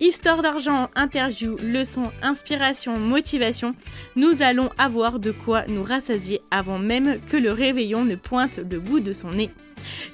[0.00, 3.74] Histoire d'argent, interview, leçons, inspiration, motivation,
[4.16, 8.80] nous allons avoir de quoi nous rassasier avant même que le réveillon ne pointe le
[8.80, 9.50] bout de son nez.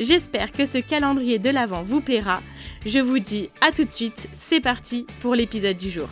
[0.01, 2.43] J'espère que ce calendrier de l'Avent vous plaira.
[2.84, 6.09] Je vous dis à tout de suite, c'est parti pour l'épisode du jour.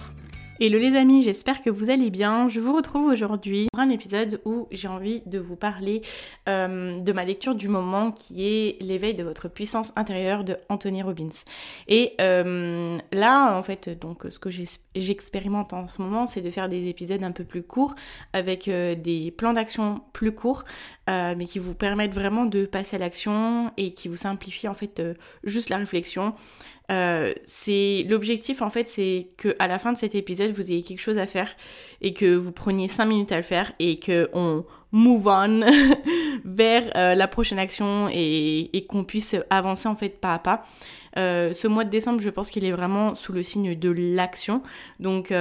[0.60, 2.46] Hello les amis, j'espère que vous allez bien.
[2.46, 6.02] Je vous retrouve aujourd'hui pour un épisode où j'ai envie de vous parler
[6.48, 11.02] euh, de ma lecture du moment qui est l'éveil de votre puissance intérieure de Anthony
[11.02, 11.42] Robbins.
[11.88, 14.48] Et euh, là, en fait, donc ce que
[14.94, 17.96] j'expérimente en ce moment, c'est de faire des épisodes un peu plus courts
[18.32, 20.64] avec euh, des plans d'action plus courts,
[21.08, 25.02] mais qui vous permettent vraiment de passer à l'action et qui vous simplifient en fait
[25.42, 26.32] juste la réflexion.
[26.92, 30.82] Euh, c'est l'objectif en fait, c'est que à la fin de cet épisode, vous ayez
[30.82, 31.48] quelque chose à faire
[32.02, 35.60] et que vous preniez 5 minutes à le faire et que on move on
[36.44, 40.64] vers euh, la prochaine action et, qu'on puisse avancer en fait pas à pas.
[41.16, 44.62] Euh, ce mois de décembre, je pense qu'il est vraiment sous le signe de l'action.
[45.00, 45.32] Donc,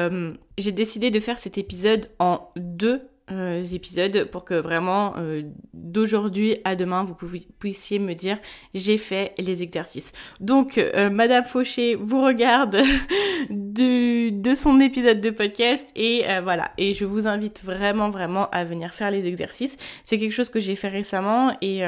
[0.58, 3.02] j'ai décidé de faire cet épisode en deux
[3.32, 7.16] euh, épisodes pour que vraiment euh, d'aujourd'hui à demain vous
[7.58, 8.38] puissiez me dire
[8.74, 10.12] j'ai fait les exercices.
[10.42, 12.82] Donc euh, Madame Fauché vous regarde
[13.50, 18.94] de, son épisode de podcast et voilà et je vous invite vraiment vraiment à venir
[18.94, 19.78] faire les exercices.
[20.04, 21.82] C'est quelque chose que j'ai fait récemment et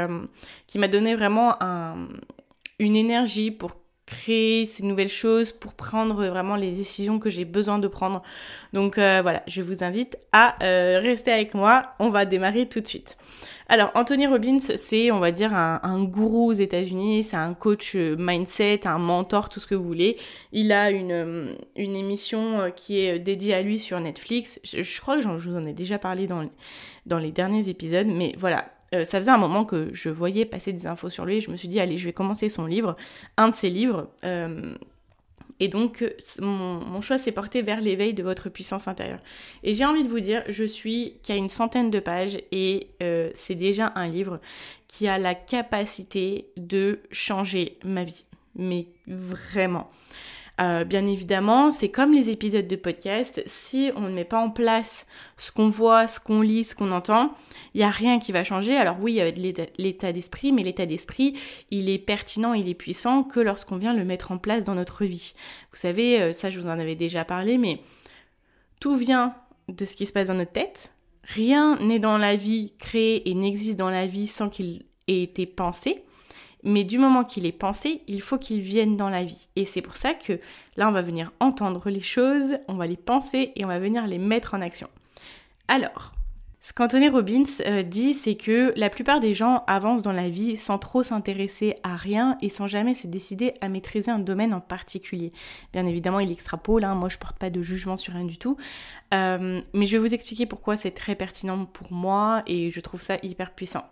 [0.68, 2.07] qui m'a donné vraiment un,
[2.79, 3.75] une énergie pour
[4.06, 8.22] créer ces nouvelles choses, pour prendre vraiment les décisions que j'ai besoin de prendre.
[8.72, 11.94] Donc euh, voilà, je vous invite à euh, rester avec moi.
[12.00, 13.18] On va démarrer tout de suite.
[13.68, 18.16] Alors Anthony Robbins, c'est on va dire un, gourou aux États-Unis, c'est un coach euh,
[18.18, 20.18] mindset, un mentor, tout ce que vous voulez.
[20.52, 24.60] Il a une, une émission qui est dédiée à lui sur Netflix.
[24.64, 26.48] Je, crois que je vous en ai déjà parlé dans,
[27.08, 30.73] dans les derniers épisodes, mais voilà, euh, ça faisait un moment que je voyais passer
[30.73, 31.41] des infos sur lui.
[31.41, 32.95] Je me suis dit, allez, je vais commencer son livre,
[33.38, 34.09] un de ses livres.
[34.23, 34.75] Euh,
[35.59, 36.03] et donc,
[36.41, 39.22] mon, choix s'est porté vers l'éveil de votre puissance intérieure.
[39.63, 42.89] Et j'ai envie de vous dire, je suis qui a une centaine de pages et
[43.01, 44.39] euh, c'est déjà un livre
[44.88, 48.25] qui a la capacité de changer ma vie.
[48.56, 49.89] Mais vraiment.
[50.62, 54.50] Euh, bien évidemment, c'est comme les épisodes de podcast, si on ne met pas en
[54.50, 55.06] place
[55.38, 57.34] ce qu'on voit, ce qu'on lit, ce qu'on entend,
[57.74, 58.78] il n'y a rien qui va changer.
[58.78, 59.32] Alors oui, il y a
[59.78, 61.38] l'état d'esprit, mais l'état d'esprit,
[61.72, 65.04] il est pertinent, il est puissant que lorsqu'on vient le mettre en place dans notre
[65.04, 65.34] vie.
[65.72, 67.82] Vous savez, euh, ça je vous en avais déjà parlé, mais
[68.80, 69.36] tout vient
[69.68, 70.94] de ce qui se passe dans notre tête.
[71.24, 75.46] Rien n'est dans la vie créé et n'existe dans la vie sans qu'il ait été
[75.46, 76.04] pensé.
[76.66, 79.48] Mais du moment qu'il est pensé, il faut qu'il vienne dans la vie.
[79.56, 80.40] Et c'est pour ça que
[80.76, 84.08] là, on va venir entendre les choses, on va les penser et on va venir
[84.08, 84.90] les mettre en action.
[85.68, 86.16] Alors,
[86.66, 90.58] ce qu'Anthony Robbins euh, dit, c'est que la plupart des gens avancent dans la vie
[90.58, 94.62] sans trop s'intéresser à rien et sans jamais se décider à maîtriser un domaine en
[94.62, 95.31] particulier.
[95.74, 98.57] Bien évidemment, il extrapole, hein, moi je porte pas de jugement sur rien du tout,
[99.13, 103.00] euh, mais je vais vous expliquer pourquoi c'est très pertinent pour moi et je trouve
[103.00, 103.84] ça hyper puissant.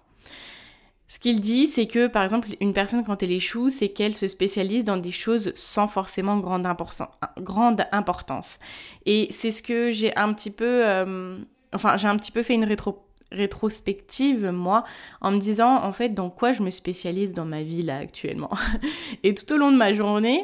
[1.14, 4.28] Ce qu'il dit, c'est que par exemple, une personne quand elle échoue, c'est qu'elle se
[4.28, 6.66] spécialise dans des choses sans forcément grande,
[7.92, 8.58] importance.
[9.06, 10.84] Et c'est ce que j'ai un petit peu...
[10.84, 11.38] Euh,
[11.72, 12.68] enfin, j'ai un petit peu fait une
[13.32, 14.86] rétrospective, moi,
[15.22, 18.50] en me disant, en fait, dans quoi je me spécialise dans ma vie, là, actuellement.
[19.24, 20.44] Et tout au long de ma journée,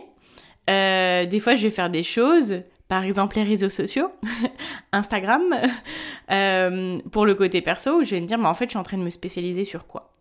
[0.70, 4.12] euh, des fois, je vais faire des choses, par exemple les réseaux sociaux,
[4.92, 5.46] Instagram,
[6.32, 8.84] euh, pour le côté perso, je vais me dire, mais en fait, je suis en
[8.84, 10.14] train de me spécialiser sur quoi?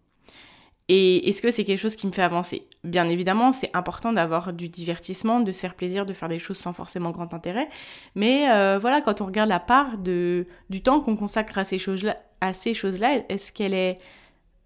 [0.88, 2.66] Et est-ce que c'est quelque chose qui me fait avancer?
[2.82, 6.56] Bien évidemment, c'est important d'avoir du divertissement, de se faire plaisir, de faire des choses
[6.56, 7.68] sans forcément grand intérêt.
[8.14, 11.78] Mais euh, voilà, quand on regarde la part de, du temps qu'on consacre à ces
[11.78, 13.98] choses-là, à ces choses-là, est-ce qu'elle est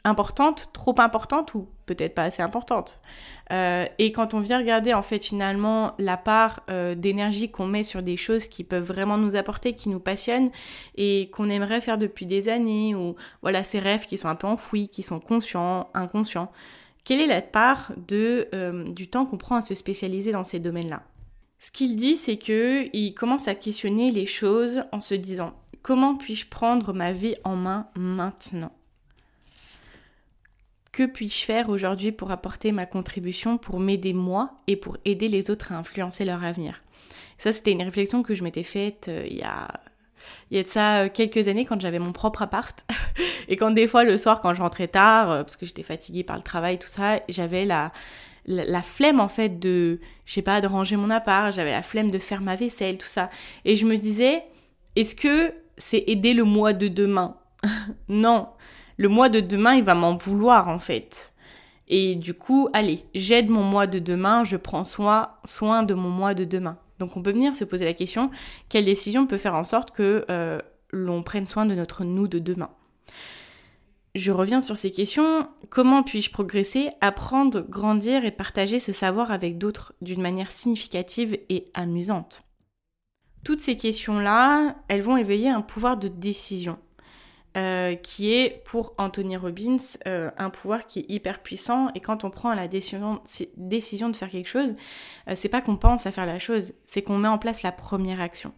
[0.05, 3.01] importante, trop importante ou peut-être pas assez importante.
[3.53, 7.85] Euh, et quand on vient regarder en fait finalement la part euh, d'énergie qu'on met
[7.85, 10.51] sur des choses qui peuvent vraiment nous apporter, qui nous passionnent
[10.97, 14.47] et qu'on aimerait faire depuis des années ou voilà ces rêves qui sont un peu
[14.47, 16.51] enfouis, qui sont conscients, inconscients.
[17.05, 20.61] Quelle est la part de, euh, du temps qu'on prend à se spécialiser dans ces
[20.61, 21.03] domaines-là?
[21.59, 25.53] Ce qu'il dit, c'est que il commence à questionner les choses en se disant
[25.83, 28.73] comment puis-je prendre ma vie en main maintenant?
[30.93, 35.51] Que puis-je faire aujourd'hui pour apporter ma contribution, pour m'aider moi et pour aider les
[35.51, 36.83] autres à influencer leur avenir?
[37.39, 39.69] Ça, c'était une réflexion que je m'étais faite euh, il y a
[40.51, 42.85] il y a de ça euh, quelques années quand j'avais mon propre appart.
[43.49, 46.23] Et quand des fois le soir quand je rentrais tard euh, parce que j'étais fatiguée
[46.23, 47.91] par le travail tout ça j'avais la,
[48.47, 52.11] la, flemme en fait de je sais pas de ranger mon appart j'avais la flemme
[52.11, 53.31] de faire ma vaisselle tout ça.
[53.65, 54.45] Et je me disais
[54.95, 57.37] est-ce que c'est aider le mois de demain?
[58.09, 58.49] Non
[59.03, 61.35] le mois de demain, il va m'en vouloir en fait.
[61.89, 66.09] Et du coup, allez, j'aide mon mois de demain, je prends soin, soin de mon
[66.09, 66.79] mois de demain.
[67.01, 68.31] Donc on peut venir se poser la question,
[68.69, 70.61] quelle décision peut faire en sorte que euh,
[70.93, 72.71] l'on prenne soin de notre nous de demain?
[74.15, 75.49] Je reviens sur ces questions.
[75.69, 81.65] Comment puis-je progresser, apprendre, grandir et partager ce savoir avec d'autres d'une manière significative et
[81.75, 82.45] amusante?
[83.43, 86.79] Toutes ces questions-là, elles vont éveiller un pouvoir de décision.
[87.55, 89.77] Euh, qui est pour Anthony Robbins
[90.07, 94.31] euh, un pouvoir qui est hyper puissant et quand on prend la décision, de faire
[94.31, 94.75] quelque chose,
[95.29, 97.71] euh, c'est pas qu'on pense à faire la chose, c'est qu'on met en place la
[97.71, 98.55] première action.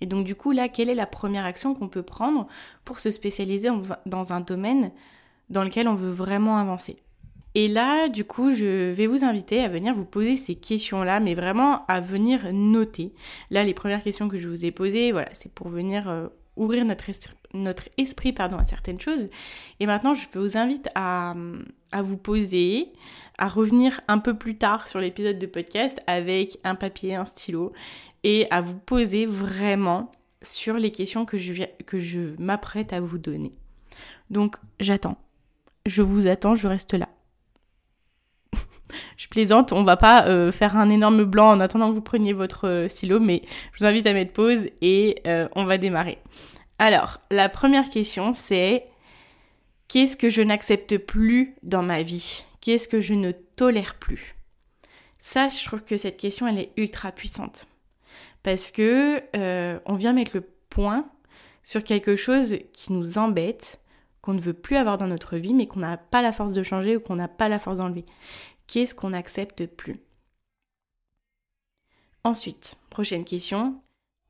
[0.00, 2.46] Et donc du coup là, quelle est la première action qu'on peut prendre
[2.86, 3.68] pour se spécialiser
[4.06, 4.92] dans un domaine
[5.50, 6.96] dans lequel on veut vraiment avancer?
[7.54, 11.34] Et là, du coup, je vais vous inviter à venir vous poser ces questions-là, mais
[11.34, 13.12] vraiment à venir noter.
[13.50, 17.08] Là, les premières questions que je vous ai posées, voilà, c'est pour venir ouvrir notre,
[17.54, 19.26] notre esprit pardon, à certaines choses.
[19.80, 21.34] Et maintenant, je vous invite à,
[21.94, 22.92] vous poser,
[23.38, 27.72] à revenir un peu plus tard sur l'épisode de podcast avec un papier, un stylo,
[28.24, 30.12] et à vous poser vraiment
[30.42, 33.52] sur les questions que je, que je m'apprête à vous donner.
[34.30, 35.18] Donc, j'attends.
[35.86, 37.08] Je vous attends, je reste là.
[39.16, 42.32] je plaisante, on va pas euh, faire un énorme blanc en attendant que vous preniez
[42.32, 43.42] votre euh, stylo, mais
[43.72, 46.18] je vous invite à mettre pause et euh, on va démarrer.
[46.78, 48.86] Alors, la première question, c'est
[49.88, 52.44] qu'est-ce que je n'accepte plus dans ma vie?
[52.60, 54.36] Qu'est-ce que je ne tolère plus?
[55.18, 57.66] Ça, je trouve que cette question, elle est ultra puissante.
[58.42, 59.22] Parce que
[59.86, 61.10] on vient mettre le point
[61.64, 63.80] sur quelque chose qui nous embête,
[64.22, 66.62] qu'on ne veut plus avoir dans notre vie, mais qu'on n'a pas la force de
[66.62, 68.06] changer ou qu'on n'a pas la force d'enlever.
[68.68, 70.00] Qu'est-ce qu'on n'accepte plus?
[72.24, 73.82] Ensuite, prochaine question,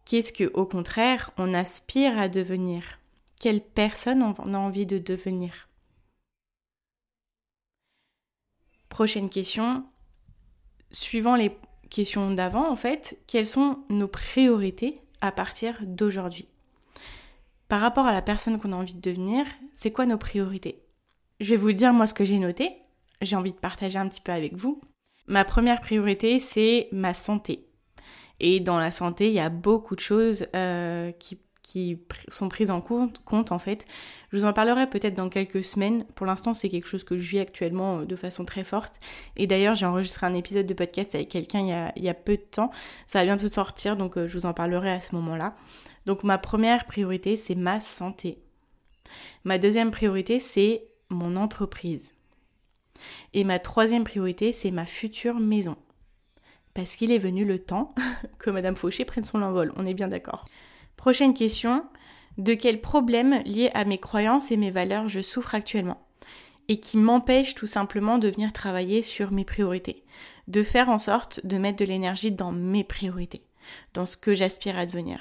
[0.08, 2.98] qu'est-ce que au contraire on aspire à devenir?
[3.40, 5.68] Quelle personne on a envie de devenir?
[8.88, 9.84] Prochaine question,
[10.90, 11.52] suivant les
[11.90, 16.48] questions d'avant en fait, quelles sont nos priorités à partir d'aujourd'hui?
[17.68, 19.44] Par rapport à la personne qu'on a envie de devenir,
[19.74, 20.82] c'est quoi nos priorités?
[21.38, 22.74] Je vais vous dire moi ce que j'ai noté.
[23.20, 24.80] J'ai envie de partager un petit peu avec vous.
[25.26, 27.67] Ma première priorité, c'est ma santé.
[28.40, 32.70] Et dans la santé, il y a beaucoup de choses euh, qui, qui, sont prises
[32.70, 33.84] en compte, compte, en fait.
[34.32, 36.04] Je vous en parlerai peut-être dans quelques semaines.
[36.14, 39.00] Pour l'instant, c'est quelque chose que je vis actuellement euh, de façon très forte.
[39.36, 42.08] Et d'ailleurs, j'ai enregistré un épisode de podcast avec quelqu'un il, y a, il y
[42.08, 42.70] a peu de temps.
[43.06, 45.56] Ça va bientôt sortir, donc euh, je vous en parlerai à ce moment-là.
[46.06, 48.38] Donc ma première priorité, c'est ma santé.
[49.44, 52.12] Ma deuxième priorité, c'est mon entreprise.
[53.34, 55.76] Et ma troisième priorité, c'est ma future maison.
[56.78, 57.92] Parce qu'il est venu le temps
[58.38, 60.44] que Madame Fauché prenne son envol, on est bien d'accord.
[60.96, 61.84] Prochaine question,
[62.36, 66.06] de quels problèmes liés à mes croyances et mes valeurs je souffre actuellement
[66.68, 70.04] et qui m'empêchent tout simplement de venir travailler sur mes priorités,
[70.46, 73.42] de faire en sorte de mettre de l'énergie dans mes priorités,
[73.92, 75.18] dans ce que j'aspire à devenir,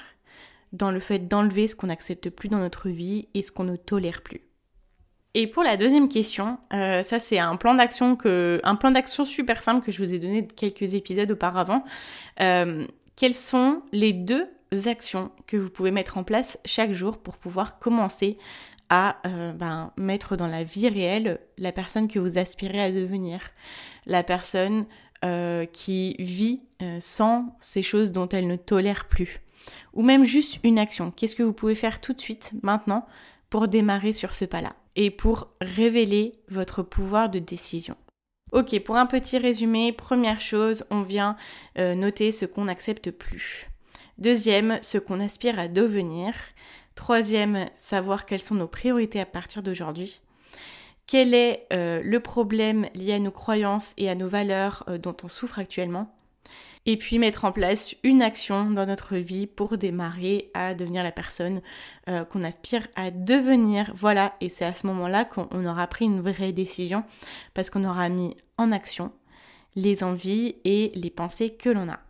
[0.72, 3.74] dans le fait d'enlever ce qu'on n'accepte plus dans notre vie et ce qu'on ne
[3.74, 4.47] tolère plus?
[5.34, 9.24] Et pour la deuxième question, euh, ça c'est un plan d'action que, un plan d'action
[9.24, 11.84] super simple que je vous ai donné quelques épisodes auparavant.
[12.40, 14.48] Euh, quelles sont les deux
[14.86, 18.36] actions que vous pouvez mettre en place chaque jour pour pouvoir commencer
[18.88, 23.40] à euh, ben, mettre dans la vie réelle la personne que vous aspirez à devenir,
[24.06, 24.86] la personne
[25.72, 26.62] qui vit
[27.00, 29.40] sans ces choses dont elle ne tolère plus,
[29.92, 31.10] ou même juste une action.
[31.10, 33.04] Qu'est-ce que vous pouvez faire tout de suite, maintenant,
[33.50, 34.76] pour démarrer sur ce pas-là?
[34.98, 37.96] Et pour révéler votre pouvoir de décision.
[38.50, 41.36] Ok, pour un petit résumé, première chose, on vient
[41.78, 43.70] euh, noter ce qu'on n'accepte plus.
[44.18, 46.34] Deuxième, ce qu'on aspire à devenir.
[46.96, 50.20] Troisième, savoir quelles sont nos priorités à partir d'aujourd'hui.
[51.06, 55.60] quel est le problème lié à nos croyances et à nos valeurs dont on souffre
[55.60, 56.12] actuellement?
[56.88, 61.12] Et puis mettre en place une action dans notre vie pour démarrer à devenir la
[61.12, 61.60] personne
[62.08, 63.92] euh, qu'on aspire à devenir.
[63.94, 67.04] Voilà, et c'est à ce moment-là qu'on aura pris une vraie décision
[67.52, 69.12] parce qu'on aura mis en action
[69.76, 72.00] les envies et les pensées que l'on a.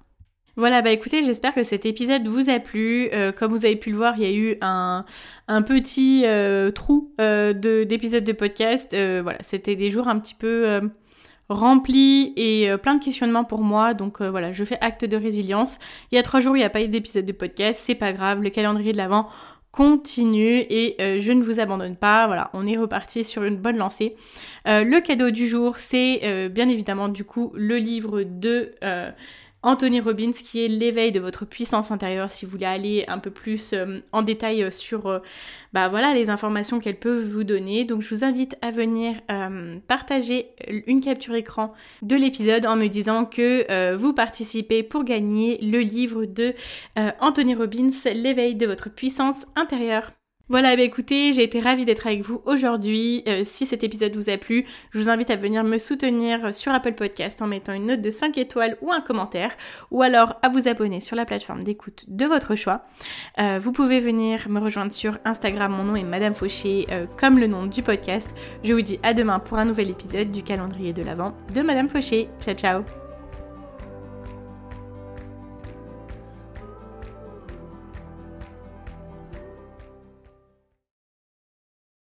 [0.55, 3.09] Voilà, bah écoutez, j'espère que cet épisode vous a plu.
[3.13, 5.03] Euh, comme vous avez pu le voir, il y a eu un,
[5.67, 8.93] petit euh, trou d'épisodes de, de podcast.
[8.93, 10.89] voilà, c'était des jours un petit peu
[11.49, 13.95] rempli et euh, plein de questionnements pour moi.
[13.95, 15.79] Donc euh, voilà, je fais acte de résilience.
[16.13, 18.13] Il y a trois jours, il n'y a pas eu d'épisode de podcast, c'est pas
[18.13, 19.29] grave, le calendrier de l'avant
[19.71, 22.27] continue et euh, je ne vous abandonne pas.
[22.27, 24.15] Voilà, on est reparti sur une bonne lancée.
[24.67, 28.75] le cadeau du jour, c'est bien évidemment du coup le livre de
[29.63, 33.31] Anthony Robbins, qui est l'éveil de votre puissance intérieure, si vous voulez aller un peu
[33.31, 35.19] plus euh, en détail euh, sur euh,
[35.73, 37.85] bah voilà, les informations qu'elle peut vous donner.
[37.85, 39.21] Donc je vous invite à venir
[39.87, 40.49] partager
[40.87, 41.73] une capture écran
[42.03, 46.55] de l'épisode en me disant que vous participez pour gagner le livre de
[47.21, 50.18] Anthony Robbins, l'éveil de votre puissance intérieure.
[50.51, 53.23] Voilà, bah écoutez, j'ai été ravie d'être avec vous aujourd'hui.
[53.29, 56.73] Euh, si cet épisode vous a plu, je vous invite à venir me soutenir sur
[56.73, 59.53] Apple Podcast en mettant une note de 5 étoiles ou un commentaire,
[59.91, 62.81] ou alors à vous abonner sur la plateforme d'écoute de votre choix.
[63.39, 67.39] Euh, vous pouvez venir me rejoindre sur Instagram, mon nom est Madame Fauché, euh, comme
[67.39, 68.31] le nom du podcast.
[68.65, 71.91] Je vous dis à demain pour un nouvel épisode du calendrier de l'Avent de Madame
[71.91, 72.31] Fauché.
[72.41, 73.08] Ciao ciao